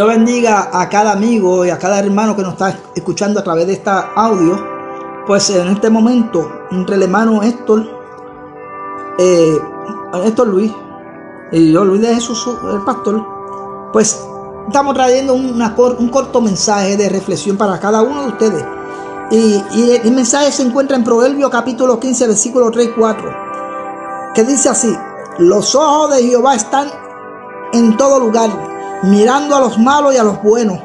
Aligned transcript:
Dios 0.00 0.08
bendiga 0.08 0.70
a 0.72 0.88
cada 0.88 1.12
amigo 1.12 1.62
y 1.66 1.68
a 1.68 1.78
cada 1.78 1.98
hermano 1.98 2.34
que 2.34 2.40
nos 2.40 2.52
está 2.52 2.74
escuchando 2.94 3.38
a 3.38 3.44
través 3.44 3.66
de 3.66 3.74
esta 3.74 4.12
audio. 4.16 4.58
Pues 5.26 5.50
en 5.50 5.68
este 5.68 5.90
momento, 5.90 6.50
entre 6.70 6.96
el 6.96 7.02
hermano 7.02 7.42
Héctor, 7.42 7.86
eh, 9.18 9.58
Héctor 10.24 10.48
Luis 10.48 10.72
y 11.52 11.70
yo, 11.70 11.84
Luis 11.84 12.00
de 12.00 12.14
Jesús, 12.14 12.48
el 12.72 12.80
pastor, 12.80 13.22
pues 13.92 14.18
estamos 14.66 14.94
trayendo 14.94 15.34
un 15.34 16.08
corto 16.08 16.40
mensaje 16.40 16.96
de 16.96 17.10
reflexión 17.10 17.58
para 17.58 17.78
cada 17.78 18.00
uno 18.00 18.22
de 18.22 18.28
ustedes. 18.28 18.64
Y, 19.30 19.62
y, 19.72 20.00
el 20.02 20.12
mensaje 20.12 20.50
se 20.50 20.62
encuentra 20.62 20.96
en 20.96 21.04
Proverbio 21.04 21.50
capítulo 21.50 22.00
15, 22.00 22.26
versículo 22.26 22.70
3 22.70 22.86
y 22.86 22.90
4, 22.98 23.30
que 24.34 24.44
dice 24.44 24.70
así, 24.70 24.96
los 25.40 25.74
ojos 25.74 26.16
de 26.16 26.22
Jehová 26.22 26.54
están 26.54 26.88
en 27.74 27.98
todo 27.98 28.18
lugar 28.18 28.69
mirando 29.02 29.56
a 29.56 29.60
los 29.60 29.78
malos 29.78 30.14
y 30.14 30.18
a 30.18 30.24
los 30.24 30.42
buenos. 30.42 30.78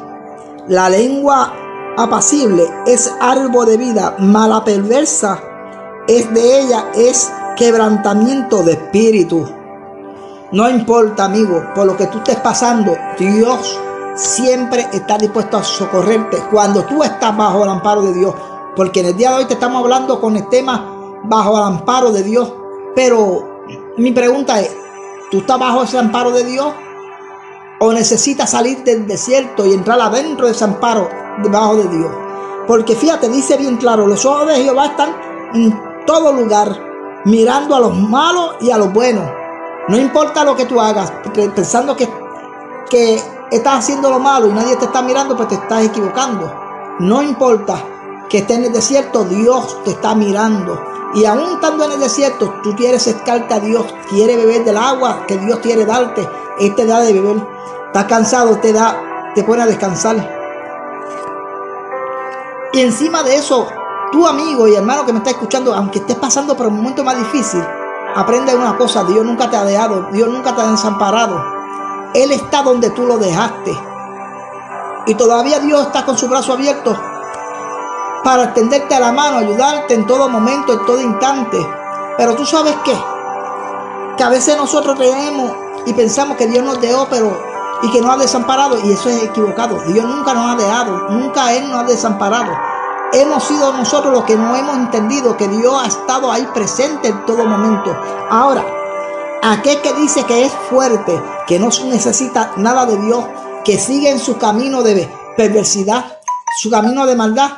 La 0.68 0.90
lengua 0.90 1.54
apacible 1.98 2.68
es 2.86 3.14
árbol 3.20 3.68
de 3.68 3.78
vida, 3.78 4.16
mala 4.20 4.64
perversa 4.64 5.40
es 6.08 6.32
de 6.34 6.62
ella, 6.62 6.86
es 6.94 7.32
quebrantamiento 7.56 8.64
de 8.64 8.74
espíritu. 8.74 9.46
No 10.52 10.70
importa, 10.70 11.26
amigo, 11.26 11.64
por 11.74 11.88
lo 11.88 11.98
que 11.98 12.08
tú 12.08 12.20
estés 12.20 12.38
pasando, 12.38 12.96
Dios 13.18 13.80
siempre 14.16 14.88
está 14.94 15.18
dispuesto 15.18 15.58
a 15.58 15.64
socorrerte 15.64 16.38
cuando 16.52 16.84
tú 16.86 17.04
estás 17.04 17.36
bajo 17.36 17.64
el 17.64 17.70
amparo 17.70 18.04
de 18.04 18.14
Dios. 18.14 18.36
Porque 18.76 19.00
en 19.00 19.08
el 19.08 19.18
día 19.18 19.32
de 19.32 19.38
hoy 19.38 19.46
te 19.46 19.56
estamos 19.56 19.82
hablando 19.82 20.22
con 20.22 20.36
el 20.36 20.48
tema 20.50 21.22
bajo 21.24 21.58
el 21.58 21.64
amparo 21.64 22.12
de 22.12 22.24
Dios. 22.24 22.54
Pero 22.96 23.64
mi 23.98 24.12
pregunta 24.12 24.60
es, 24.60 24.76
¿tú 25.32 25.40
estás 25.40 25.60
bajo 25.60 25.84
ese 25.84 25.98
amparo 25.98 26.32
de 26.32 26.44
Dios? 26.44 26.68
O 27.80 27.92
necesita 27.94 28.48
salir 28.48 28.84
del 28.84 29.08
desierto 29.08 29.66
y 29.66 29.74
entrar 29.74 30.00
adentro 30.00 30.46
de 30.46 30.54
ese 30.54 30.64
amparo 30.64 31.10
debajo 31.44 31.76
de 31.76 31.88
Dios. 31.90 32.12
Porque 32.68 32.96
fíjate, 32.96 33.30
dice 33.30 33.58
bien 33.58 33.78
claro, 33.78 34.08
los 34.08 34.26
ojos 34.26 34.48
de 34.48 34.64
Jehová 34.64 34.88
están 34.88 35.16
en 35.54 35.80
todo 36.06 36.32
lugar, 36.34 37.22
mirando 37.26 37.76
a 37.76 37.80
los 37.80 37.94
malos 37.94 38.56
y 38.62 38.72
a 38.72 38.78
los 38.78 38.92
buenos. 38.92 39.30
No 39.88 39.98
importa 39.98 40.44
lo 40.44 40.56
que 40.56 40.66
tú 40.66 40.80
hagas, 40.80 41.12
pensando 41.56 41.96
que, 41.96 42.10
que 42.90 43.22
estás 43.52 43.80
haciendo 43.80 44.10
lo 44.10 44.20
malo 44.20 44.48
y 44.48 44.54
nadie 44.54 44.76
te 44.78 44.86
está 44.86 45.02
mirando, 45.02 45.36
pues 45.36 45.50
te 45.50 45.56
estás 45.56 45.84
equivocando. 45.84 46.52
No 47.00 47.22
importa 47.22 47.84
que 48.30 48.40
estés 48.40 48.58
en 48.58 48.66
el 48.66 48.74
desierto, 48.74 49.24
Dios 49.26 49.84
te 49.84 49.92
está 49.92 50.16
mirando. 50.16 50.82
Y 51.14 51.26
aún 51.26 51.54
estando 51.54 51.86
en 51.86 51.94
el 51.94 52.00
desierto, 52.00 52.56
tú 52.62 52.76
quieres 52.76 53.08
escarte 53.08 53.54
a 53.54 53.60
Dios, 53.60 53.86
quieres 54.10 54.38
beber 54.38 54.66
del 54.66 54.78
agua 54.78 55.26
que 55.28 55.38
Dios 55.38 55.60
quiere 55.60 55.86
darte, 55.86 56.28
Él 56.60 56.76
te 56.76 56.86
da 56.86 57.00
de 57.00 57.14
beber. 57.14 57.48
Estás 57.88 58.06
cansado, 58.06 58.58
te 58.60 58.74
da, 58.74 59.32
te 59.34 59.44
pone 59.44 59.64
a 59.64 59.66
descansar. 59.66 60.18
Y 62.74 62.82
encima 62.82 63.24
de 63.24 63.38
eso, 63.38 63.68
tu 64.12 64.28
amigo 64.28 64.68
y 64.68 64.76
hermano 64.76 65.06
que 65.06 65.14
me 65.14 65.20
está 65.20 65.32
escuchando, 65.32 65.74
aunque 65.74 66.00
estés 66.00 66.18
pasando 66.18 66.58
por 66.58 66.68
un 66.68 66.78
momento 66.78 67.04
más 67.04 67.18
difícil, 67.18 67.64
aprende 68.16 68.54
una 68.54 68.76
cosa, 68.76 69.06
Dios 69.06 69.24
nunca 69.24 69.50
te 69.50 69.56
ha 69.56 69.64
dejado, 69.64 70.10
Dios 70.12 70.28
nunca 70.28 70.54
te 70.54 70.62
ha 70.62 70.72
desamparado. 70.72 71.42
Él 72.14 72.32
está 72.32 72.64
donde 72.64 72.90
tú 72.90 73.06
lo 73.06 73.18
dejaste. 73.18 73.78
Y 75.08 75.16
todavía 75.16 75.60
Dios 75.60 75.82
está 75.84 76.06
con 76.06 76.18
su 76.18 76.28
brazo 76.28 76.54
abierto 76.54 76.98
para 78.26 78.46
extenderte 78.46 78.96
a 78.96 79.00
la 79.00 79.12
mano, 79.12 79.38
ayudarte 79.38 79.94
en 79.94 80.08
todo 80.08 80.28
momento, 80.28 80.74
en 80.74 80.86
todo 80.88 81.00
instante. 81.00 81.64
Pero 82.18 82.36
tú 82.36 82.44
sabes 82.44 82.74
qué? 82.84 82.98
Que 84.18 84.24
a 84.24 84.30
veces 84.30 84.58
nosotros 84.58 84.98
creemos 84.98 85.54
y 85.86 85.94
pensamos 85.94 86.36
que 86.36 86.48
Dios 86.48 86.66
nos 86.66 86.82
dejó, 86.82 87.08
pero 87.08 87.40
y 87.84 87.92
que 87.92 88.02
nos 88.02 88.16
ha 88.16 88.18
desamparado. 88.18 88.80
Y 88.84 88.94
eso 88.94 89.10
es 89.10 89.22
equivocado. 89.26 89.80
Dios 89.82 90.08
nunca 90.08 90.34
nos 90.34 90.52
ha 90.52 90.56
dejado, 90.56 91.10
nunca 91.10 91.54
Él 91.54 91.70
nos 91.70 91.82
ha 91.82 91.84
desamparado. 91.84 92.52
Hemos 93.14 93.44
sido 93.44 93.72
nosotros 93.74 94.12
los 94.12 94.24
que 94.24 94.36
no 94.36 94.56
hemos 94.56 94.76
entendido 94.76 95.38
que 95.38 95.48
Dios 95.48 95.76
ha 95.80 95.86
estado 95.86 96.32
ahí 96.32 96.48
presente 96.52 97.10
en 97.10 97.26
todo 97.28 97.46
momento. 97.46 97.96
Ahora, 98.32 98.66
aquel 99.44 99.82
que 99.82 99.94
dice 99.94 100.24
que 100.24 100.46
es 100.46 100.52
fuerte, 100.72 101.22
que 101.46 101.60
no 101.60 101.70
necesita 101.86 102.54
nada 102.58 102.88
de 102.88 102.98
Dios, 102.98 103.24
que 103.64 103.78
sigue 103.78 104.10
en 104.10 104.18
su 104.18 104.40
camino 104.40 104.82
de 104.82 105.14
perversidad, 105.38 106.18
su 106.60 106.72
camino 106.72 107.06
de 107.06 107.16
maldad, 107.16 107.52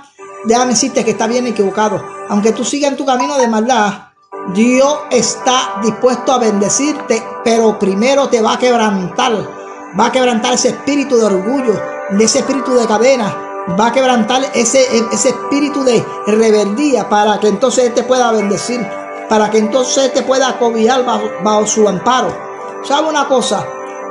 déjame 0.48 0.72
decirte 0.72 1.06
que 1.06 1.12
está 1.12 1.28
bien 1.28 1.46
equivocado. 1.48 2.04
Aunque 2.30 2.52
tú 2.52 2.64
sigas 2.64 2.92
en 2.92 2.98
tu 2.98 3.06
camino 3.06 3.38
de 3.38 3.48
maldad, 3.48 4.10
Dios 4.54 5.00
está 5.12 5.80
dispuesto 5.84 6.32
a 6.32 6.40
bendecirte, 6.40 7.22
pero 7.44 7.78
primero 7.78 8.30
te 8.30 8.42
va 8.42 8.54
a 8.54 8.60
quebrantar 8.60 9.58
va 10.00 10.08
a 10.08 10.12
quebrantar 10.12 10.54
ese 10.54 10.70
espíritu 10.70 11.18
de 11.18 11.26
orgullo, 11.26 11.82
de 12.10 12.24
ese 12.24 12.40
espíritu 12.40 12.74
de 12.76 12.86
cadena, 12.86 13.36
va 13.80 13.88
a 13.88 13.92
quebrantar 13.92 14.44
ese, 14.54 14.86
ese 15.12 15.30
espíritu 15.30 15.84
de 15.84 16.04
rebeldía 16.28 17.10
para 17.10 17.40
que 17.40 17.48
entonces 17.48 17.86
Él 17.86 17.94
te 17.94 18.04
pueda 18.04 18.32
bendecir, 18.32 18.86
para 19.30 19.50
que 19.50 19.58
entonces 19.58 20.06
Él 20.06 20.12
te 20.12 20.22
pueda 20.24 20.50
acobijar 20.50 21.06
bajo, 21.06 21.68
su 21.68 21.88
amparo. 21.88 22.36
¿Sabe 22.84 23.10
una 23.10 23.28
cosa? 23.28 23.66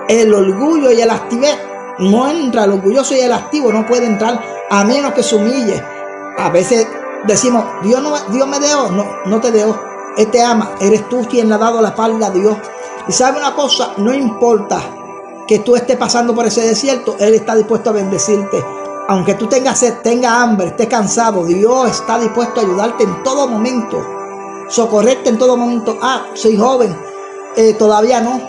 El 0.09 0.33
orgullo 0.33 0.91
y 0.93 1.01
el 1.01 1.11
actividad 1.11 1.59
no 1.99 2.29
entra, 2.29 2.65
el 2.65 2.73
orgulloso 2.73 3.15
y 3.15 3.21
el 3.21 3.33
activo 3.33 3.73
no 3.73 3.87
puede 3.87 4.07
entrar 4.07 4.41
a 4.71 4.85
menos 4.85 5.15
que 5.15 5.23
se 5.23 5.37
humille. 5.37 5.83
A 6.39 6.51
veces 6.51 6.87
decimos, 7.27 7.65
Dios, 7.83 8.03
no, 8.03 8.15
Dios 8.31 8.47
me 8.47 8.59
dejó, 8.59 8.91
no, 8.91 9.05
no 9.25 9.41
te 9.41 9.51
dejó. 9.51 9.79
Él 10.17 10.31
te 10.31 10.43
ama, 10.43 10.73
eres 10.81 11.09
tú 11.09 11.27
quien 11.29 11.49
le 11.49 11.55
ha 11.55 11.59
dado 11.59 11.81
la 11.81 11.89
espalda 11.89 12.29
a 12.29 12.31
Dios. 12.31 12.57
Y 13.09 13.13
sabe 13.13 13.39
una 13.39 13.55
cosa, 13.55 13.93
no 13.99 14.13
importa 14.13 14.81
que 15.47 15.61
tú 15.61 15.77
estés 15.77 15.97
pasando 15.97 16.35
por 16.35 16.47
ese 16.47 16.63
desierto, 16.63 17.17
Él 17.19 17.35
está 17.35 17.55
dispuesto 17.55 17.91
a 17.91 17.95
bendecirte. 17.95 18.65
Aunque 19.09 19.35
tú 19.35 19.47
tengas 19.47 19.79
sed, 19.79 19.99
tengas 20.03 20.33
hambre, 20.33 20.69
estés 20.69 20.89
cansado, 20.89 21.45
Dios 21.45 21.91
está 21.91 22.19
dispuesto 22.19 22.61
a 22.61 22.65
ayudarte 22.65 23.05
en 23.05 23.23
todo 23.23 23.47
momento, 23.47 24.05
socorrerte 24.69 25.31
en 25.31 25.39
todo 25.39 25.57
momento. 25.57 25.97
Ah, 26.03 26.27
soy 26.35 26.57
joven, 26.57 26.97
eh, 27.55 27.75
todavía 27.75 28.21
no. 28.21 28.41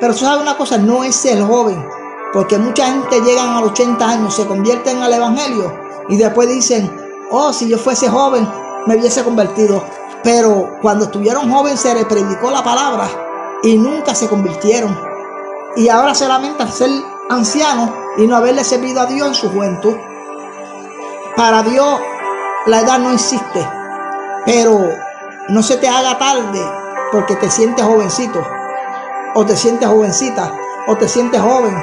Pero 0.00 0.12
sabes 0.14 0.42
una 0.42 0.56
cosa, 0.56 0.78
no 0.78 1.02
es 1.02 1.24
el 1.24 1.42
joven, 1.42 1.84
porque 2.32 2.56
mucha 2.58 2.86
gente 2.86 3.20
llegan 3.20 3.56
a 3.56 3.60
los 3.60 3.70
80 3.72 4.08
años, 4.08 4.34
se 4.34 4.46
convierten 4.46 5.02
al 5.02 5.12
Evangelio 5.12 5.74
y 6.08 6.16
después 6.16 6.48
dicen, 6.48 7.07
oh, 7.30 7.52
si 7.52 7.68
yo 7.68 7.78
fuese 7.78 8.08
joven, 8.08 8.48
me 8.86 8.96
hubiese 8.96 9.24
convertido. 9.24 9.82
Pero 10.22 10.78
cuando 10.82 11.06
estuvieron 11.06 11.50
jóvenes 11.50 11.80
se 11.80 11.94
les 11.94 12.04
predicó 12.06 12.50
la 12.50 12.62
palabra 12.62 13.08
y 13.62 13.76
nunca 13.76 14.14
se 14.14 14.28
convirtieron 14.28 14.98
y 15.76 15.88
ahora 15.88 16.14
se 16.14 16.26
lamentan 16.26 16.72
ser 16.72 16.90
ancianos 17.28 17.90
y 18.16 18.26
no 18.26 18.36
haberle 18.36 18.64
servido 18.64 19.00
a 19.00 19.06
Dios 19.06 19.28
en 19.28 19.34
su 19.34 19.50
juventud. 19.50 19.94
Para 21.36 21.62
Dios 21.62 22.00
la 22.66 22.80
edad 22.80 22.98
no 22.98 23.12
existe, 23.12 23.66
pero 24.44 24.80
no 25.48 25.62
se 25.62 25.76
te 25.76 25.88
haga 25.88 26.18
tarde 26.18 26.60
porque 27.12 27.36
te 27.36 27.48
sientes 27.48 27.84
jovencito, 27.84 28.42
o 29.34 29.46
te 29.46 29.56
sientes 29.56 29.88
jovencita, 29.88 30.52
o 30.88 30.96
te 30.96 31.08
sientes 31.08 31.40
joven, 31.40 31.74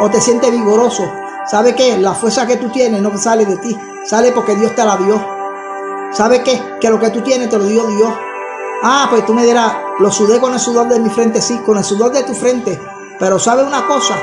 o 0.00 0.10
te 0.10 0.20
sientes 0.20 0.50
vigoroso. 0.50 1.10
¿Sabe 1.46 1.74
qué? 1.74 1.98
La 1.98 2.14
fuerza 2.14 2.46
que 2.46 2.56
tú 2.56 2.70
tienes 2.70 3.02
no 3.02 3.16
sale 3.18 3.44
de 3.44 3.58
ti, 3.58 3.78
sale 4.06 4.32
porque 4.32 4.56
Dios 4.56 4.74
te 4.74 4.82
la 4.82 4.96
dio. 4.96 5.22
¿Sabe 6.10 6.42
qué? 6.42 6.78
Que 6.80 6.88
lo 6.88 6.98
que 6.98 7.10
tú 7.10 7.20
tienes 7.20 7.50
te 7.50 7.58
lo 7.58 7.64
dio 7.64 7.86
Dios. 7.86 8.14
Ah, 8.82 9.08
pues 9.10 9.26
tú 9.26 9.34
me 9.34 9.44
dirás, 9.44 9.74
lo 9.98 10.10
sudé 10.10 10.40
con 10.40 10.54
el 10.54 10.60
sudor 10.60 10.88
de 10.88 10.98
mi 11.00 11.10
frente, 11.10 11.42
sí, 11.42 11.58
con 11.58 11.76
el 11.76 11.84
sudor 11.84 12.12
de 12.12 12.22
tu 12.22 12.34
frente, 12.34 12.80
pero 13.18 13.38
sabe 13.38 13.62
una 13.62 13.86
cosa, 13.86 14.14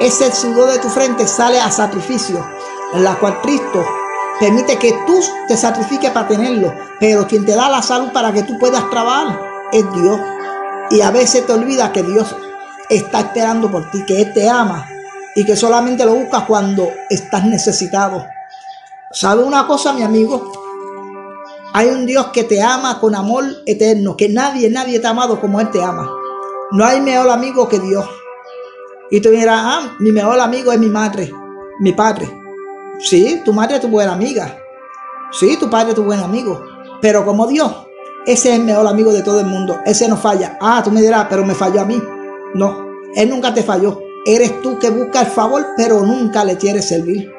ese 0.00 0.32
sudor 0.32 0.70
de 0.70 0.78
tu 0.78 0.88
frente 0.88 1.26
sale 1.26 1.60
a 1.60 1.70
sacrificio, 1.70 2.46
en 2.92 3.04
la 3.04 3.14
cual 3.16 3.40
Cristo 3.40 3.84
permite 4.38 4.78
que 4.78 4.92
tú 5.06 5.18
te 5.48 5.56
sacrifiques 5.56 6.10
para 6.10 6.28
tenerlo, 6.28 6.74
pero 6.98 7.26
quien 7.26 7.44
te 7.44 7.54
da 7.54 7.68
la 7.68 7.82
salud 7.82 8.12
para 8.12 8.32
que 8.32 8.42
tú 8.42 8.58
puedas 8.58 8.88
trabajar 8.90 9.40
es 9.72 9.90
Dios. 9.92 10.20
Y 10.90 11.00
a 11.00 11.10
veces 11.10 11.46
te 11.46 11.52
olvidas 11.52 11.90
que 11.90 12.02
Dios 12.02 12.34
está 12.88 13.20
esperando 13.20 13.70
por 13.70 13.90
ti, 13.90 14.04
que 14.04 14.22
Él 14.22 14.32
te 14.32 14.48
ama 14.48 14.86
y 15.40 15.44
que 15.46 15.56
solamente 15.56 16.04
lo 16.04 16.14
buscas 16.14 16.44
cuando 16.44 16.90
estás 17.08 17.46
necesitado. 17.46 18.26
¿Sabe 19.10 19.42
una 19.42 19.66
cosa, 19.66 19.94
mi 19.94 20.02
amigo? 20.02 20.52
Hay 21.72 21.88
un 21.88 22.04
Dios 22.04 22.26
que 22.26 22.44
te 22.44 22.60
ama 22.60 23.00
con 23.00 23.14
amor 23.14 23.44
eterno, 23.64 24.18
que 24.18 24.28
nadie, 24.28 24.68
nadie 24.68 25.00
te 25.00 25.06
ha 25.06 25.10
amado 25.10 25.40
como 25.40 25.58
Él 25.58 25.70
te 25.70 25.82
ama. 25.82 26.10
No 26.72 26.84
hay 26.84 27.00
mejor 27.00 27.30
amigo 27.30 27.66
que 27.70 27.78
Dios. 27.78 28.06
Y 29.10 29.22
tú 29.22 29.30
dirás, 29.30 29.62
ah, 29.64 29.96
mi 29.98 30.12
mejor 30.12 30.38
amigo 30.38 30.72
es 30.72 30.78
mi 30.78 30.90
madre, 30.90 31.32
mi 31.78 31.94
padre. 31.94 32.30
Sí, 32.98 33.40
tu 33.42 33.54
madre 33.54 33.76
es 33.76 33.80
tu 33.80 33.88
buena 33.88 34.12
amiga. 34.12 34.58
Sí, 35.32 35.56
tu 35.58 35.70
padre 35.70 35.88
es 35.88 35.94
tu 35.94 36.04
buen 36.04 36.20
amigo. 36.20 36.62
Pero 37.00 37.24
como 37.24 37.46
Dios, 37.46 37.86
ese 38.26 38.50
es 38.50 38.58
el 38.58 38.66
mejor 38.66 38.86
amigo 38.86 39.10
de 39.10 39.22
todo 39.22 39.40
el 39.40 39.46
mundo. 39.46 39.78
Ese 39.86 40.06
no 40.06 40.18
falla. 40.18 40.58
Ah, 40.60 40.82
tú 40.84 40.90
me 40.90 41.00
dirás, 41.00 41.28
pero 41.30 41.46
me 41.46 41.54
falló 41.54 41.80
a 41.80 41.86
mí. 41.86 41.98
No, 42.52 42.84
Él 43.14 43.30
nunca 43.30 43.54
te 43.54 43.62
falló. 43.62 44.09
Eres 44.26 44.60
tú 44.60 44.78
que 44.78 44.90
busca 44.90 45.20
el 45.22 45.26
favor, 45.28 45.66
pero 45.76 46.04
nunca 46.04 46.44
le 46.44 46.56
quieres 46.56 46.88
servir. 46.88 47.32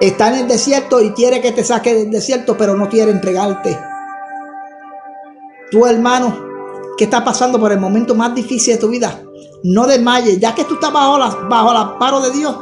Está 0.00 0.28
en 0.28 0.40
el 0.40 0.48
desierto 0.48 1.00
y 1.00 1.12
quiere 1.12 1.40
que 1.40 1.52
te 1.52 1.62
saque 1.62 1.94
del 1.94 2.10
desierto, 2.10 2.56
pero 2.56 2.76
no 2.76 2.88
quiere 2.88 3.12
entregarte. 3.12 3.78
Tu 5.70 5.86
hermano 5.86 6.36
que 6.98 7.04
está 7.04 7.24
pasando 7.24 7.58
por 7.58 7.72
el 7.72 7.78
momento 7.78 8.14
más 8.14 8.34
difícil 8.34 8.74
de 8.74 8.80
tu 8.80 8.88
vida, 8.88 9.22
no 9.62 9.86
desmayes, 9.86 10.40
ya 10.40 10.54
que 10.54 10.64
tú 10.64 10.74
estás 10.74 10.92
bajo, 10.92 11.18
la, 11.18 11.28
bajo 11.48 11.70
el 11.70 11.76
amparo 11.76 12.20
de 12.20 12.32
Dios, 12.32 12.56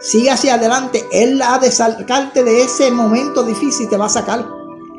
sigue 0.00 0.30
hacia 0.30 0.54
adelante. 0.54 1.04
Él 1.12 1.40
ha 1.40 1.58
de 1.58 1.70
sacarte 1.70 2.42
de 2.42 2.62
ese 2.62 2.90
momento 2.90 3.44
difícil, 3.44 3.88
te 3.88 3.96
va 3.96 4.06
a 4.06 4.10
sacar. 4.10 4.44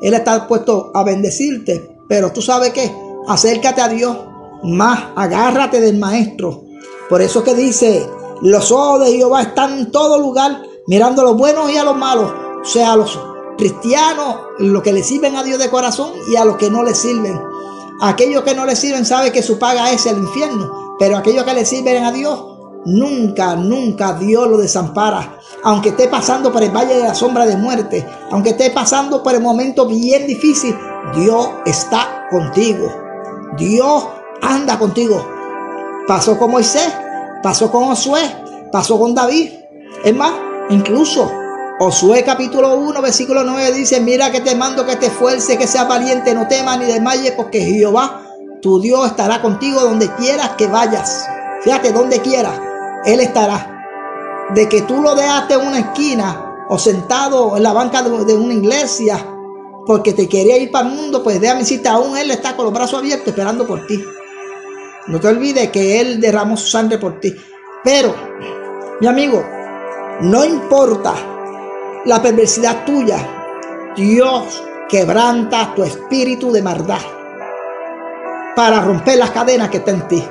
Él 0.02 0.14
está 0.14 0.48
puesto 0.48 0.92
a 0.94 1.04
bendecirte. 1.04 1.98
Pero 2.08 2.32
tú 2.32 2.42
sabes 2.42 2.72
qué, 2.72 2.92
acércate 3.28 3.82
a 3.82 3.88
Dios 3.88 4.18
más, 4.64 5.08
agárrate 5.16 5.82
del 5.82 5.98
maestro. 5.98 6.63
Por 7.14 7.22
eso 7.22 7.44
que 7.44 7.54
dice, 7.54 8.10
los 8.42 8.72
ojos 8.72 9.02
de 9.02 9.16
Jehová 9.16 9.44
están 9.44 9.78
en 9.78 9.92
todo 9.92 10.18
lugar, 10.18 10.64
mirando 10.88 11.22
a 11.22 11.26
los 11.26 11.38
buenos 11.38 11.70
y 11.70 11.78
a 11.78 11.84
los 11.84 11.96
malos. 11.96 12.34
O 12.60 12.66
sea, 12.66 12.94
a 12.94 12.96
los 12.96 13.20
cristianos, 13.56 14.38
los 14.58 14.82
que 14.82 14.92
le 14.92 15.04
sirven 15.04 15.36
a 15.36 15.44
Dios 15.44 15.60
de 15.60 15.70
corazón 15.70 16.10
y 16.28 16.38
a 16.38 16.44
los 16.44 16.58
que 16.58 16.72
no 16.72 16.82
le 16.82 16.96
sirven. 16.96 17.40
Aquellos 18.02 18.42
que 18.42 18.56
no 18.56 18.66
le 18.66 18.76
sirven 18.76 19.06
saben 19.06 19.32
que 19.32 19.44
su 19.44 19.60
paga 19.60 19.92
es 19.92 20.08
el 20.08 20.18
infierno, 20.18 20.96
pero 20.98 21.16
aquellos 21.16 21.44
que 21.44 21.54
le 21.54 21.66
sirven 21.66 22.04
a 22.04 22.12
Dios, 22.12 22.46
nunca, 22.86 23.56
nunca 23.58 24.14
Dios 24.14 24.48
lo 24.48 24.58
desampara. 24.58 25.38
Aunque 25.62 25.90
esté 25.90 26.08
pasando 26.08 26.52
por 26.52 26.64
el 26.64 26.76
valle 26.76 26.96
de 26.96 27.04
la 27.04 27.14
sombra 27.14 27.46
de 27.46 27.58
muerte, 27.58 28.10
aunque 28.32 28.50
esté 28.50 28.72
pasando 28.72 29.22
por 29.22 29.36
el 29.36 29.42
momento 29.44 29.86
bien 29.86 30.26
difícil, 30.26 30.76
Dios 31.16 31.48
está 31.64 32.26
contigo. 32.32 32.92
Dios 33.56 34.04
anda 34.42 34.80
contigo. 34.80 35.24
Pasó 36.06 36.38
con 36.38 36.52
Moisés, 36.52 36.92
pasó 37.44 37.70
con 37.70 37.86
Josué, 37.86 38.22
pasó 38.72 38.98
con 38.98 39.14
David. 39.14 39.52
Es 40.04 40.16
más, 40.16 40.32
incluso 40.70 41.30
Josué 41.78 42.24
capítulo 42.24 42.76
1, 42.78 43.02
versículo 43.02 43.44
9 43.44 43.74
dice, 43.74 44.00
mira 44.00 44.32
que 44.32 44.42
te 44.42 44.56
mando 44.56 44.86
que 44.86 44.96
te 44.96 45.08
esfuerces, 45.08 45.58
que 45.58 45.68
seas 45.68 45.88
valiente, 45.88 46.34
no 46.34 46.48
temas 46.48 46.80
ni 46.80 46.86
desmayes, 46.86 47.34
porque 47.34 47.62
Jehová, 47.62 48.22
tu 48.62 48.80
Dios, 48.80 49.06
estará 49.06 49.42
contigo 49.42 49.82
donde 49.82 50.10
quieras 50.16 50.52
que 50.58 50.68
vayas. 50.68 51.28
Fíjate, 51.62 51.92
donde 51.92 52.20
quieras, 52.20 52.60
Él 53.06 53.20
estará. 53.20 53.70
De 54.56 54.68
que 54.70 54.82
tú 54.82 55.02
lo 55.02 55.14
dejaste 55.14 55.56
en 55.56 55.68
una 55.68 55.80
esquina 55.80 56.66
o 56.70 56.80
sentado 56.80 57.58
en 57.58 57.64
la 57.64 57.74
banca 57.74 58.02
de 58.02 58.34
una 58.34 58.54
iglesia 58.54 59.30
porque 59.86 60.14
te 60.14 60.30
quería 60.30 60.58
ir 60.58 60.72
para 60.72 60.88
el 60.88 60.96
mundo, 60.96 61.24
pues 61.24 61.42
déjame 61.42 61.62
decirte, 61.62 61.90
aún 61.90 62.18
Él 62.18 62.32
está 62.32 62.56
con 62.56 62.66
los 62.66 62.74
brazos 62.74 63.00
abiertos 63.00 63.28
esperando 63.28 63.68
por 63.68 63.86
ti. 63.86 64.02
No 65.08 65.20
te 65.20 65.28
olvides 65.28 65.70
que 65.70 66.00
Él 66.00 66.22
derramó 66.22 66.56
su 66.56 66.68
sangre 66.68 66.98
por 66.98 67.20
ti. 67.20 67.36
Pero, 67.84 68.16
mi 69.02 69.08
amigo, 69.08 69.44
no 70.22 70.46
importa 70.46 71.14
la 72.06 72.22
perversidad 72.22 72.86
tuya, 72.86 73.18
Dios 73.96 74.64
quebranta 74.88 75.74
tu 75.76 75.84
espíritu 75.84 76.52
de 76.52 76.62
maldad 76.62 77.02
para 78.56 78.82
romper 78.82 79.18
las 79.18 79.32
cadenas 79.32 79.70
que 79.70 79.78
están 79.78 79.96
en 79.96 80.08
ti. 80.08 80.24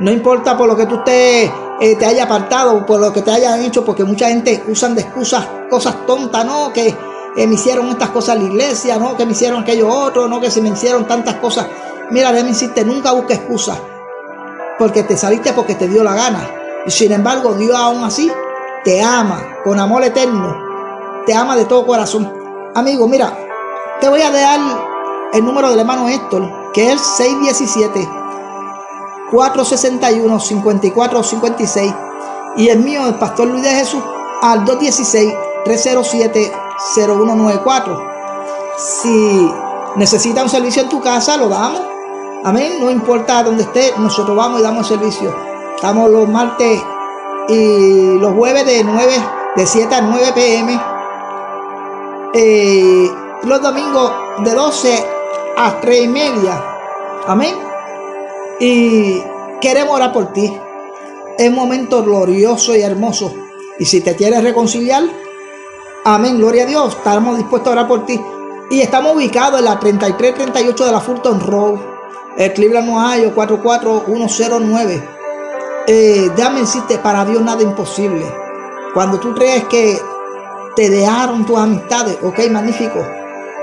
No 0.00 0.10
importa 0.10 0.56
por 0.56 0.68
lo 0.68 0.76
que 0.76 0.86
tú 0.86 1.02
te, 1.04 1.44
eh, 1.44 1.96
te 1.98 2.06
haya 2.06 2.24
apartado, 2.24 2.84
por 2.86 3.00
lo 3.00 3.12
que 3.12 3.22
te 3.22 3.30
hayan 3.30 3.60
hecho, 3.62 3.84
porque 3.84 4.04
mucha 4.04 4.28
gente 4.28 4.62
usan 4.68 4.94
de 4.94 5.02
excusas 5.02 5.46
cosas 5.68 6.06
tontas, 6.06 6.44
¿no? 6.44 6.72
Que 6.72 6.94
que 7.38 7.46
me 7.46 7.54
hicieron 7.54 7.88
estas 7.90 8.10
cosas 8.10 8.34
en 8.34 8.42
la 8.42 8.48
iglesia, 8.48 8.98
no 8.98 9.16
que 9.16 9.24
me 9.24 9.30
hicieron 9.30 9.62
aquello 9.62 9.88
otro, 9.88 10.26
no 10.26 10.40
que 10.40 10.50
se 10.50 10.60
me 10.60 10.70
hicieron 10.70 11.06
tantas 11.06 11.36
cosas. 11.36 11.68
Mira, 12.10 12.32
déjame 12.32 12.52
decirte, 12.52 12.84
nunca 12.84 13.12
busques 13.12 13.38
excusas, 13.38 13.78
porque 14.78 15.02
te 15.02 15.16
saliste 15.16 15.52
porque 15.52 15.74
te 15.74 15.88
dio 15.88 16.02
la 16.02 16.14
gana. 16.14 16.48
Y 16.86 16.90
sin 16.90 17.12
embargo, 17.12 17.54
Dios 17.54 17.76
aún 17.76 18.04
así 18.04 18.30
te 18.84 19.02
ama 19.02 19.58
con 19.64 19.78
amor 19.78 20.04
eterno, 20.04 20.56
te 21.26 21.34
ama 21.34 21.56
de 21.56 21.66
todo 21.66 21.86
corazón. 21.86 22.32
Amigo, 22.74 23.06
mira, 23.08 23.36
te 24.00 24.08
voy 24.08 24.22
a 24.22 24.30
dar 24.30 24.60
el 25.32 25.44
número 25.44 25.70
del 25.70 25.80
hermano 25.80 26.08
Héctor, 26.08 26.72
que 26.72 26.92
es 26.92 27.00
617 27.00 28.08
461 29.30 30.40
5456 30.40 31.94
y 32.56 32.68
el 32.68 32.80
mío, 32.80 33.06
el 33.06 33.14
pastor 33.14 33.46
Luis 33.46 33.62
de 33.62 33.70
Jesús, 33.70 34.02
al 34.42 34.64
216 34.64 35.34
307 35.64 36.52
0194. 36.94 38.10
Si 38.76 39.52
necesita 39.96 40.42
un 40.42 40.48
servicio 40.48 40.82
en 40.82 40.88
tu 40.88 41.00
casa, 41.00 41.36
lo 41.36 41.48
damos. 41.48 41.82
Amén. 42.44 42.78
No 42.80 42.90
importa 42.90 43.42
dónde 43.42 43.64
esté, 43.64 43.92
nosotros 43.98 44.36
vamos 44.36 44.60
y 44.60 44.62
damos 44.62 44.86
servicio. 44.86 45.34
Estamos 45.74 46.10
los 46.10 46.28
martes 46.28 46.82
y 47.48 48.18
los 48.18 48.34
jueves 48.34 48.66
de 48.66 48.84
9, 48.84 49.12
de 49.56 49.66
7 49.66 49.94
a 49.94 50.00
9 50.00 50.32
pm. 50.34 50.80
Eh, 52.34 53.10
los 53.44 53.62
domingos 53.62 54.12
de 54.44 54.54
12 54.54 55.06
a 55.56 55.80
3 55.80 56.04
y 56.04 56.08
media. 56.08 56.64
Amén. 57.26 57.56
Y 58.60 59.22
queremos 59.60 59.96
orar 59.96 60.12
por 60.12 60.32
ti. 60.32 60.58
Es 61.38 61.48
un 61.48 61.54
momento 61.54 62.02
glorioso 62.02 62.74
y 62.74 62.82
hermoso. 62.82 63.32
Y 63.78 63.84
si 63.84 64.00
te 64.00 64.16
quieres 64.16 64.42
reconciliar, 64.42 65.04
Amén, 66.10 66.38
gloria 66.38 66.62
a 66.62 66.66
Dios. 66.66 66.96
Estamos 66.96 67.36
dispuestos 67.36 67.68
a 67.68 67.72
orar 67.72 67.86
por 67.88 68.06
ti. 68.06 68.18
Y 68.70 68.80
estamos 68.80 69.14
ubicados 69.14 69.58
en 69.58 69.66
la 69.66 69.78
3338 69.78 70.86
de 70.86 70.92
la 70.92 71.00
Fulton 71.00 71.40
Road, 71.40 71.78
el 72.38 72.52
Cleveland, 72.52 72.88
Ohio, 72.88 73.34
44109. 73.34 75.08
Eh, 75.88 76.30
déjame 76.36 76.60
decirte, 76.60 76.98
para 76.98 77.24
Dios 77.24 77.42
nada 77.42 77.62
imposible. 77.62 78.24
Cuando 78.94 79.18
tú 79.18 79.34
crees 79.34 79.64
que 79.64 80.00
te 80.76 80.88
dejaron 80.88 81.44
tus 81.44 81.58
amistades, 81.58 82.16
ok, 82.22 82.38
magnífico. 82.50 83.04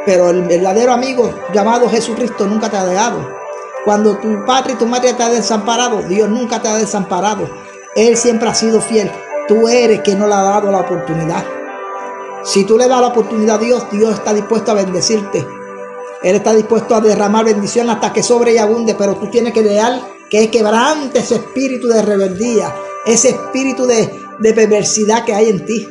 Pero 0.06 0.30
el 0.30 0.44
verdadero 0.44 0.92
amigo 0.92 1.34
llamado 1.54 1.90
Jesucristo 1.90 2.46
nunca 2.46 2.70
te 2.70 2.76
ha 2.76 2.86
dejado. 2.86 3.26
Cuando 3.86 4.18
tu 4.18 4.44
padre 4.46 4.74
y 4.74 4.76
tu 4.76 4.86
madre 4.86 5.14
te 5.14 5.24
han 5.24 5.32
desamparado, 5.32 6.02
Dios 6.02 6.28
nunca 6.30 6.62
te 6.62 6.68
ha 6.68 6.76
desamparado. 6.76 7.50
Él 7.96 8.18
siempre 8.18 8.50
ha 8.50 8.54
sido 8.54 8.82
fiel. 8.82 9.10
Tú 9.48 9.70
eres 9.70 10.02
que 10.02 10.16
no 10.16 10.28
le 10.28 10.34
ha 10.34 10.42
dado 10.42 10.70
la 10.70 10.80
oportunidad. 10.80 11.46
Si 12.44 12.66
tú 12.66 12.78
le 12.78 12.90
das 12.90 13.00
la 13.00 13.08
oportunidad 13.08 13.56
a 13.56 13.60
Dios, 13.60 13.88
Dios 13.90 14.16
está 14.16 14.34
dispuesto 14.34 14.72
a 14.72 14.76
bendecirte. 14.76 15.48
Él 16.24 16.36
está 16.36 16.54
dispuesto 16.54 16.96
a 16.96 17.02
derramar 17.02 17.46
bendición 17.46 17.90
hasta 17.90 18.12
que 18.12 18.24
sobre 18.24 18.54
y 18.54 18.58
abunde, 18.58 18.96
pero 18.96 19.16
tú 19.16 19.30
tienes 19.30 19.54
que 19.54 19.62
dejar 19.62 20.02
que 20.30 20.50
quebrante 20.50 21.20
ese 21.20 21.36
espíritu 21.36 21.88
de 21.88 22.02
rebeldía, 22.02 22.74
ese 23.06 23.30
espíritu 23.30 23.86
de, 23.86 24.12
de 24.40 24.54
perversidad 24.54 25.24
que 25.24 25.34
hay 25.34 25.50
en 25.50 25.66
ti. 25.66 25.88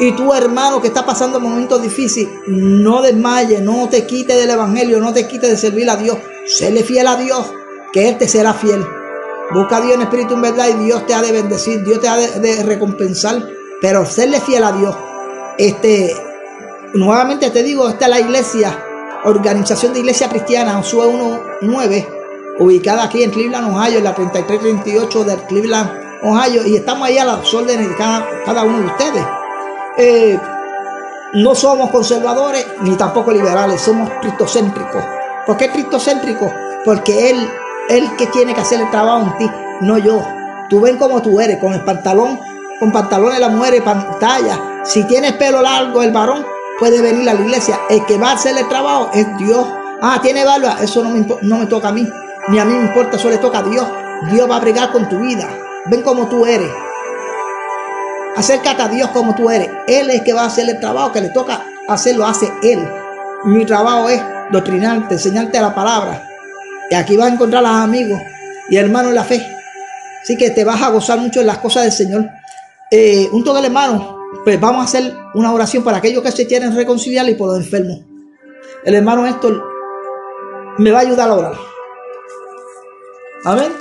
Y 0.00 0.12
tú, 0.12 0.32
hermano, 0.32 0.80
que 0.80 0.88
está 0.88 1.04
pasando 1.04 1.40
momentos 1.40 1.82
difíciles, 1.82 2.32
no 2.46 3.02
desmayes, 3.02 3.60
no 3.60 3.88
te 3.88 4.06
quites 4.06 4.36
del 4.36 4.50
evangelio, 4.50 5.00
no 5.00 5.12
te 5.12 5.26
quites 5.26 5.50
de 5.50 5.56
servir 5.56 5.90
a 5.90 5.96
Dios. 5.96 6.18
Séle 6.46 6.84
fiel 6.84 7.08
a 7.08 7.16
Dios, 7.16 7.50
que 7.92 8.08
Él 8.08 8.18
te 8.18 8.28
será 8.28 8.54
fiel. 8.54 8.86
Busca 9.52 9.78
a 9.78 9.80
Dios 9.80 9.94
en 9.94 10.02
espíritu 10.02 10.34
en 10.34 10.42
verdad 10.42 10.68
y 10.68 10.84
Dios 10.84 11.04
te 11.06 11.14
ha 11.14 11.22
de 11.22 11.32
bendecir, 11.32 11.82
Dios 11.82 12.00
te 12.00 12.06
ha 12.06 12.16
de, 12.16 12.38
de 12.38 12.62
recompensar. 12.62 13.44
Pero 13.80 14.06
serle 14.06 14.40
fiel 14.40 14.62
a 14.62 14.72
Dios 14.72 14.94
este, 15.58 16.16
nuevamente 16.94 17.50
te 17.50 17.64
digo, 17.64 17.88
esta 17.88 18.04
es 18.04 18.10
la 18.10 18.20
iglesia, 18.20 18.84
Organización 19.24 19.92
de 19.92 20.00
Iglesia 20.00 20.28
Cristiana, 20.28 20.74
Josué 20.74 21.06
1.9, 21.06 22.08
ubicada 22.60 23.04
aquí 23.04 23.22
en 23.22 23.30
Cleveland, 23.30 23.74
Ohio, 23.74 23.98
en 23.98 24.04
la 24.04 24.14
3338 24.14 25.24
de 25.24 25.36
Cleveland, 25.46 25.90
Ohio, 26.22 26.66
y 26.66 26.76
estamos 26.76 27.08
ahí 27.08 27.18
a 27.18 27.24
las 27.24 27.52
órdenes 27.52 27.88
de 27.88 27.96
cada, 27.96 28.62
uno 28.62 28.78
de 28.78 28.86
ustedes. 28.86 29.24
Eh, 29.98 30.38
no 31.34 31.54
somos 31.54 31.90
conservadores 31.90 32.66
ni 32.82 32.96
tampoco 32.96 33.32
liberales, 33.32 33.80
somos 33.80 34.08
cristocéntricos. 34.20 35.02
¿Por 35.46 35.56
qué 35.56 35.70
cristocéntricos? 35.70 36.50
Porque 36.84 37.30
Él, 37.30 37.48
Él 37.88 38.08
que 38.16 38.26
tiene 38.28 38.54
que 38.54 38.60
hacer 38.60 38.80
el 38.80 38.90
trabajo 38.90 39.26
en 39.26 39.38
ti, 39.38 39.50
no 39.80 39.98
yo. 39.98 40.22
Tú 40.70 40.80
ven 40.80 40.96
como 40.96 41.22
tú 41.22 41.40
eres, 41.40 41.58
con 41.58 41.72
el 41.72 41.82
pantalón, 41.82 42.38
con 42.78 42.92
pantalones 42.92 43.40
la 43.40 43.48
mujer 43.48 43.74
y 43.74 43.80
pantalla, 43.80 44.82
si 44.84 45.04
tienes 45.04 45.32
pelo 45.32 45.60
largo 45.60 46.02
el 46.02 46.12
varón, 46.12 46.44
puede 46.78 47.00
venir 47.02 47.28
a 47.28 47.34
la 47.34 47.40
iglesia. 47.40 47.80
El 47.90 48.04
que 48.06 48.18
va 48.18 48.30
a 48.30 48.34
hacer 48.34 48.56
el 48.56 48.68
trabajo 48.68 49.10
es 49.12 49.26
Dios. 49.38 49.66
Ah, 50.00 50.18
tiene 50.22 50.44
barba, 50.44 50.78
eso 50.80 51.02
no 51.02 51.10
me, 51.10 51.26
no 51.42 51.58
me 51.58 51.66
toca 51.66 51.88
a 51.88 51.92
mí. 51.92 52.08
Ni 52.48 52.58
a 52.58 52.64
mí 52.64 52.74
me 52.74 52.86
importa, 52.86 53.16
eso 53.16 53.28
le 53.28 53.38
toca 53.38 53.58
a 53.58 53.62
Dios. 53.62 53.86
Dios 54.30 54.50
va 54.50 54.56
a 54.56 54.60
brigar 54.60 54.92
con 54.92 55.08
tu 55.08 55.18
vida. 55.18 55.48
Ven 55.86 56.02
como 56.02 56.28
tú 56.28 56.46
eres. 56.46 56.70
Acércate 58.36 58.82
a 58.82 58.88
Dios 58.88 59.10
como 59.10 59.34
tú 59.34 59.50
eres. 59.50 59.68
Él 59.86 60.10
es 60.10 60.16
el 60.16 60.24
que 60.24 60.32
va 60.32 60.42
a 60.42 60.46
hacer 60.46 60.68
el 60.68 60.78
trabajo 60.78 61.12
que 61.12 61.20
le 61.20 61.30
toca 61.30 61.64
hacerlo, 61.88 62.26
hace 62.26 62.52
Él. 62.62 62.88
Mi 63.44 63.64
trabajo 63.64 64.08
es 64.08 64.22
doctrinarte, 64.50 65.14
enseñarte 65.14 65.60
la 65.60 65.74
palabra. 65.74 66.22
Y 66.90 66.94
aquí 66.94 67.16
vas 67.16 67.30
a 67.30 67.34
encontrar 67.34 67.64
a 67.64 67.82
amigos 67.82 68.20
y 68.68 68.76
hermanos 68.76 69.12
la 69.12 69.24
fe. 69.24 69.44
Así 70.22 70.36
que 70.36 70.50
te 70.50 70.64
vas 70.64 70.82
a 70.82 70.90
gozar 70.90 71.18
mucho 71.18 71.40
en 71.40 71.46
las 71.46 71.58
cosas 71.58 71.84
del 71.84 71.92
Señor. 71.92 72.28
Eh, 72.90 73.28
un 73.32 73.44
toque 73.44 73.64
hermano, 73.64 74.17
pues 74.44 74.60
vamos 74.60 74.82
a 74.82 74.84
hacer 74.84 75.16
una 75.34 75.52
oración 75.52 75.82
para 75.84 75.98
aquellos 75.98 76.22
que 76.22 76.32
se 76.32 76.46
quieren 76.46 76.74
reconciliar 76.74 77.28
y 77.28 77.34
por 77.34 77.48
los 77.48 77.58
enfermos. 77.58 78.00
El 78.84 78.94
hermano 78.94 79.26
Héctor 79.26 79.62
me 80.78 80.90
va 80.90 80.98
a 80.98 81.02
ayudar 81.02 81.30
a 81.30 81.34
orar. 81.34 81.54
Amén. 83.44 83.72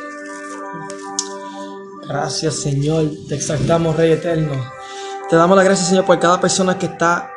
Gracias 2.07 2.55
Señor, 2.55 3.05
te 3.27 3.35
exaltamos 3.35 3.95
Rey 3.95 4.13
Eterno. 4.13 4.53
Te 5.29 5.35
damos 5.35 5.57
la 5.57 5.63
gracia 5.63 5.85
Señor 5.85 6.05
por 6.05 6.19
cada 6.19 6.39
persona 6.39 6.77
que 6.77 6.85
está 6.85 7.31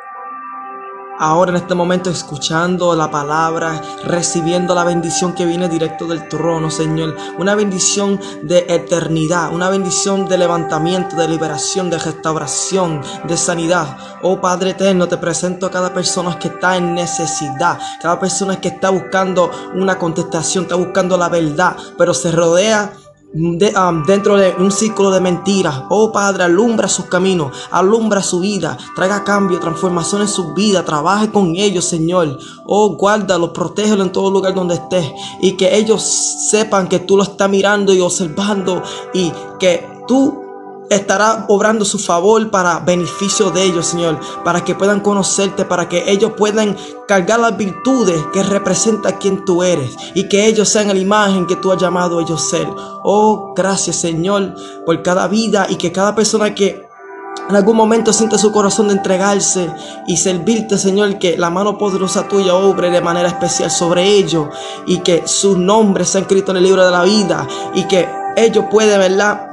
ahora 1.21 1.51
en 1.51 1.57
este 1.57 1.75
momento 1.75 2.09
escuchando 2.09 2.95
la 2.95 3.11
palabra, 3.11 3.79
recibiendo 4.03 4.73
la 4.73 4.83
bendición 4.83 5.33
que 5.33 5.45
viene 5.45 5.69
directo 5.69 6.07
del 6.07 6.27
trono, 6.27 6.71
Señor. 6.71 7.15
Una 7.37 7.53
bendición 7.53 8.19
de 8.41 8.65
eternidad, 8.67 9.53
una 9.53 9.69
bendición 9.69 10.27
de 10.27 10.39
levantamiento, 10.39 11.15
de 11.15 11.27
liberación, 11.27 11.91
de 11.91 11.99
restauración, 11.99 13.01
de 13.27 13.37
sanidad. 13.37 13.97
Oh 14.23 14.41
Padre 14.41 14.71
eterno, 14.71 15.07
te 15.07 15.17
presento 15.17 15.67
a 15.67 15.71
cada 15.71 15.93
persona 15.93 16.39
que 16.39 16.47
está 16.47 16.75
en 16.75 16.95
necesidad, 16.95 17.79
cada 18.01 18.19
persona 18.19 18.59
que 18.59 18.69
está 18.69 18.89
buscando 18.89 19.51
una 19.75 19.99
contestación, 19.99 20.63
está 20.63 20.75
buscando 20.75 21.17
la 21.17 21.29
verdad, 21.29 21.77
pero 21.99 22.15
se 22.15 22.31
rodea 22.31 22.93
Um, 23.33 24.03
dentro 24.03 24.35
de 24.35 24.53
un 24.59 24.71
ciclo 24.71 25.09
de 25.09 25.21
mentiras. 25.21 25.83
Oh 25.89 26.11
Padre, 26.11 26.43
alumbra 26.43 26.89
sus 26.89 27.05
caminos, 27.05 27.55
alumbra 27.71 28.21
su 28.21 28.41
vida, 28.41 28.77
traiga 28.93 29.23
cambio, 29.23 29.57
transformación 29.57 30.23
en 30.23 30.27
su 30.27 30.53
vida, 30.53 30.83
trabaje 30.83 31.31
con 31.31 31.55
ellos, 31.55 31.85
Señor. 31.85 32.37
Oh, 32.65 32.97
guárdalo, 32.97 33.53
protégelo 33.53 34.03
en 34.03 34.11
todo 34.11 34.31
lugar 34.31 34.53
donde 34.53 34.75
estés 34.75 35.13
y 35.39 35.53
que 35.53 35.77
ellos 35.77 36.01
sepan 36.49 36.89
que 36.89 36.99
tú 36.99 37.15
lo 37.15 37.23
estás 37.23 37.49
mirando 37.49 37.93
y 37.93 38.01
observando 38.01 38.83
y 39.13 39.31
que 39.59 39.87
tú 40.09 40.40
estará 40.95 41.45
obrando 41.47 41.85
su 41.85 41.97
favor 41.97 42.51
para 42.51 42.79
beneficio 42.79 43.49
de 43.49 43.63
ellos, 43.63 43.87
Señor, 43.87 44.19
para 44.43 44.63
que 44.63 44.75
puedan 44.75 44.99
conocerte, 44.99 45.63
para 45.63 45.87
que 45.87 46.11
ellos 46.11 46.33
puedan 46.37 46.75
cargar 47.07 47.39
las 47.39 47.55
virtudes 47.55 48.21
que 48.33 48.43
representa 48.43 49.17
quien 49.17 49.45
tú 49.45 49.63
eres 49.63 49.95
y 50.13 50.27
que 50.27 50.47
ellos 50.47 50.67
sean 50.67 50.89
la 50.89 50.95
imagen 50.95 51.47
que 51.47 51.55
tú 51.55 51.71
has 51.71 51.81
llamado 51.81 52.19
ellos 52.19 52.41
ser. 52.41 52.67
Oh, 53.03 53.53
gracias, 53.55 54.01
Señor, 54.01 54.53
por 54.85 55.01
cada 55.01 55.27
vida 55.27 55.65
y 55.69 55.75
que 55.75 55.93
cada 55.93 56.13
persona 56.13 56.53
que 56.53 56.85
en 57.49 57.55
algún 57.55 57.77
momento 57.77 58.11
siente 58.11 58.37
su 58.37 58.51
corazón 58.51 58.87
de 58.87 58.93
entregarse 58.93 59.69
y 60.07 60.17
servirte, 60.17 60.77
Señor, 60.77 61.19
que 61.19 61.37
la 61.37 61.49
mano 61.49 61.77
poderosa 61.77 62.27
tuya 62.27 62.53
obre 62.53 62.89
de 62.89 63.01
manera 63.01 63.29
especial 63.29 63.71
sobre 63.71 64.03
ellos 64.03 64.47
y 64.85 64.99
que 64.99 65.25
su 65.25 65.57
nombre 65.57 66.03
sea 66.03 66.21
escrito 66.21 66.51
en 66.51 66.57
el 66.57 66.63
libro 66.63 66.85
de 66.85 66.91
la 66.91 67.03
vida 67.03 67.47
y 67.73 67.85
que 67.87 68.07
ellos 68.35 68.65
pueden, 68.69 68.99
¿verdad? 68.99 69.50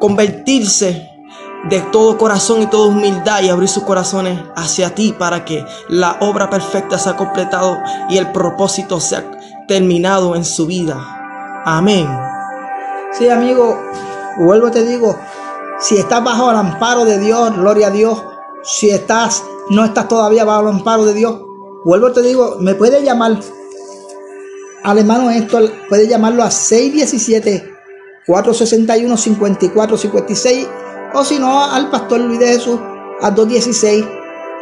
Convertirse 0.00 1.10
de 1.68 1.80
todo 1.80 2.18
corazón 2.18 2.62
y 2.62 2.66
toda 2.66 2.88
humildad 2.88 3.42
y 3.42 3.48
abrir 3.48 3.68
sus 3.68 3.82
corazones 3.82 4.40
hacia 4.56 4.94
ti 4.94 5.14
para 5.18 5.44
que 5.44 5.64
la 5.88 6.18
obra 6.20 6.48
perfecta 6.48 6.98
sea 6.98 7.16
completado 7.16 7.78
y 8.08 8.16
el 8.16 8.30
propósito 8.32 9.00
sea 9.00 9.30
terminado 9.66 10.36
en 10.36 10.44
su 10.44 10.66
vida. 10.66 11.62
Amén. 11.64 12.08
Sí, 13.12 13.28
amigo, 13.28 13.78
vuelvo 14.38 14.70
te 14.70 14.84
digo, 14.84 15.18
si 15.80 15.96
estás 15.96 16.22
bajo 16.22 16.50
el 16.50 16.56
amparo 16.56 17.04
de 17.04 17.18
Dios, 17.18 17.54
gloria 17.56 17.88
a 17.88 17.90
Dios. 17.90 18.22
Si 18.62 18.90
estás, 18.90 19.42
no 19.70 19.84
estás 19.84 20.08
todavía 20.08 20.44
bajo 20.44 20.62
el 20.62 20.68
amparo 20.68 21.04
de 21.04 21.14
Dios, 21.14 21.40
vuelvo 21.84 22.12
te 22.12 22.22
digo, 22.22 22.56
me 22.60 22.74
puede 22.74 23.02
llamar 23.02 23.38
al 24.84 24.98
hermano 24.98 25.30
Héctor, 25.30 25.70
puede 25.88 26.06
llamarlo 26.06 26.42
a 26.42 26.50
617 26.50 27.77
461 28.28 29.16
5456 29.16 30.68
o 31.14 31.24
si 31.24 31.38
no 31.38 31.64
al 31.64 31.88
pastor 31.88 32.20
Luis 32.20 32.38
de 32.38 32.48
Jesús 32.48 32.78
a 33.22 33.30
216 33.30 34.04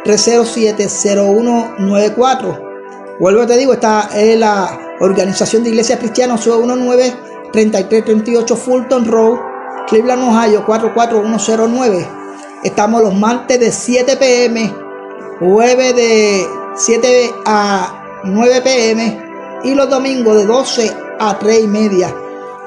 307 0.05 0.87
0194. 0.87 2.67
Vuelvo 3.19 3.45
te 3.45 3.57
digo, 3.57 3.73
esta 3.73 4.09
es 4.15 4.39
la 4.39 4.95
organización 5.01 5.63
de 5.63 5.69
iglesias 5.71 5.99
cristianas 5.99 6.45
19 6.45 7.13
3338 7.51 8.55
Fulton 8.55 9.05
Road, 9.05 9.37
Cleveland, 9.87 10.23
Ohio 10.23 10.65
44109. 10.65 12.07
Estamos 12.63 13.01
los 13.01 13.13
martes 13.13 13.59
de 13.59 13.71
7 13.71 14.15
pm, 14.15 14.73
jueves 15.39 15.93
de 15.93 16.47
7 16.75 17.31
a 17.45 18.21
9 18.23 18.61
pm 18.61 19.21
y 19.65 19.75
los 19.75 19.89
domingos 19.89 20.37
de 20.37 20.45
12 20.45 20.95
a 21.19 21.37
3 21.37 21.63
y 21.63 21.67
media. 21.67 22.15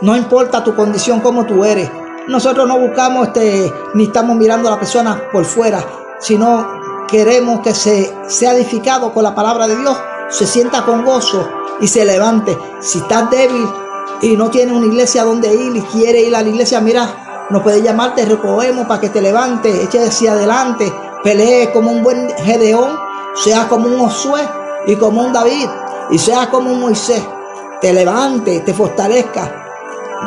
No 0.02 0.16
importa 0.16 0.64
tu 0.64 0.74
condición, 0.74 1.20
como 1.20 1.44
tú 1.44 1.62
eres. 1.62 1.90
Nosotros 2.26 2.66
no 2.66 2.78
buscamos 2.78 3.28
este, 3.28 3.70
ni 3.92 4.04
estamos 4.04 4.34
mirando 4.34 4.68
a 4.68 4.72
la 4.72 4.78
persona 4.78 5.24
por 5.30 5.44
fuera, 5.44 5.84
sino 6.18 7.06
queremos 7.06 7.60
que 7.60 7.74
se 7.74 8.10
sea 8.26 8.54
edificado 8.54 9.12
con 9.12 9.24
la 9.24 9.34
palabra 9.34 9.66
de 9.66 9.76
Dios, 9.76 9.98
se 10.30 10.46
sienta 10.46 10.86
con 10.86 11.04
gozo 11.04 11.46
y 11.80 11.86
se 11.86 12.06
levante. 12.06 12.56
Si 12.80 13.00
estás 13.00 13.30
débil 13.30 13.68
y 14.22 14.36
no 14.38 14.48
tienes 14.48 14.74
una 14.74 14.86
iglesia 14.86 15.24
donde 15.24 15.54
ir 15.54 15.76
y 15.76 15.82
quiere 15.82 16.22
ir 16.22 16.34
a 16.34 16.40
la 16.40 16.48
iglesia, 16.48 16.80
mira, 16.80 17.46
nos 17.50 17.62
puede 17.62 17.82
llamar, 17.82 18.14
te 18.14 18.24
recogemos 18.24 18.86
para 18.86 19.00
que 19.00 19.10
te 19.10 19.20
levantes, 19.20 19.74
eche 19.84 20.02
hacia 20.02 20.32
adelante, 20.32 20.90
pelee 21.22 21.72
como 21.72 21.90
un 21.90 22.02
buen 22.02 22.30
Gedeón, 22.38 22.98
sea 23.34 23.68
como 23.68 23.86
un 23.86 23.98
Josué 23.98 24.48
y 24.86 24.96
como 24.96 25.20
un 25.20 25.32
David, 25.34 25.68
y 26.10 26.16
sea 26.16 26.48
como 26.48 26.70
un 26.70 26.80
Moisés. 26.80 27.22
Te 27.82 27.92
levante, 27.92 28.60
te 28.60 28.72
fortalezca 28.72 29.60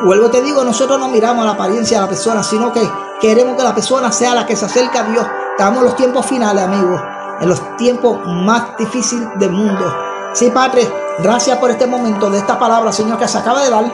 Vuelvo 0.01 0.29
te 0.29 0.41
digo, 0.41 0.63
nosotros 0.63 1.00
no 1.00 1.07
miramos 1.07 1.45
la 1.45 1.51
apariencia 1.51 1.97
de 1.97 2.03
la 2.03 2.09
persona, 2.09 2.43
sino 2.43 2.73
que 2.73 2.81
queremos 3.21 3.55
que 3.55 3.63
la 3.63 3.73
persona 3.73 4.12
sea 4.12 4.35
la 4.35 4.45
que 4.45 4.55
se 4.55 4.65
acerca 4.65 5.01
a 5.01 5.03
Dios. 5.03 5.25
Estamos 5.51 5.79
en 5.79 5.85
los 5.85 5.95
tiempos 5.95 6.25
finales, 6.25 6.63
amigos, 6.63 7.01
en 7.39 7.47
los 7.47 7.77
tiempos 7.77 8.19
más 8.25 8.75
difíciles 8.77 9.27
del 9.35 9.51
mundo. 9.51 9.95
Sí, 10.33 10.50
Padre, 10.50 10.91
gracias 11.19 11.57
por 11.57 11.69
este 11.69 11.88
momento 11.88 12.29
de 12.29 12.39
esta 12.39 12.59
palabra, 12.59 12.91
Señor, 12.91 13.17
que 13.17 13.27
se 13.27 13.38
acaba 13.38 13.63
de 13.63 13.69
dar. 13.69 13.85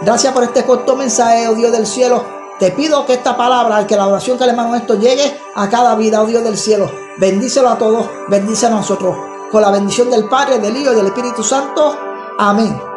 Gracias 0.00 0.32
por 0.32 0.44
este 0.44 0.64
corto 0.64 0.96
mensaje, 0.96 1.48
oh 1.48 1.54
Dios 1.54 1.72
del 1.72 1.86
cielo. 1.86 2.24
Te 2.58 2.70
pido 2.70 3.04
que 3.04 3.14
esta 3.14 3.36
palabra, 3.36 3.86
que 3.86 3.96
la 3.96 4.06
oración 4.06 4.38
que 4.38 4.46
le 4.46 4.52
mando 4.52 4.76
esto 4.76 4.94
llegue 4.94 5.38
a 5.54 5.68
cada 5.68 5.94
vida, 5.96 6.22
oh 6.22 6.26
Dios 6.26 6.42
del 6.42 6.56
cielo. 6.56 6.90
Bendícelo 7.18 7.68
a 7.68 7.76
todos, 7.76 8.08
bendice 8.28 8.66
a 8.66 8.70
nosotros. 8.70 9.16
Con 9.50 9.60
la 9.60 9.70
bendición 9.70 10.08
del 10.10 10.28
Padre, 10.28 10.58
del 10.60 10.76
Hijo 10.76 10.92
y 10.92 10.96
del 10.96 11.06
Espíritu 11.06 11.42
Santo. 11.42 11.98
Amén. 12.38 12.87